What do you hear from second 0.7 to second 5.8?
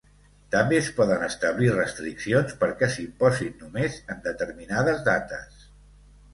es poden establir restriccions perquè s'imposin només en determinades dates.